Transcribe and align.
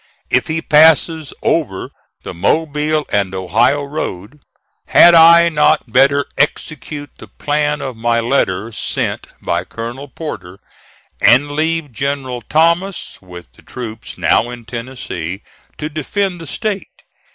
If 0.31 0.47
he 0.47 0.63
passes 0.63 1.31
over 1.43 1.91
the 2.23 2.33
Mobile 2.33 3.05
and 3.09 3.35
Ohio 3.35 3.83
road, 3.83 4.39
had 4.87 5.13
I 5.13 5.47
not 5.49 5.91
better 5.91 6.25
execute 6.39 7.11
the 7.19 7.27
plan 7.27 7.81
of 7.81 7.95
my 7.95 8.19
letter 8.19 8.71
sent 8.71 9.27
by 9.43 9.63
Colonel 9.63 10.07
Porter, 10.07 10.57
and 11.21 11.51
leave 11.51 11.91
General 11.91 12.41
Thomas 12.41 13.19
with 13.21 13.51
the 13.53 13.61
troops 13.61 14.17
now 14.17 14.49
in 14.49 14.65
Tennessee 14.65 15.43
to 15.77 15.87
defend 15.87 16.41
the 16.41 16.47
State? 16.47 17.03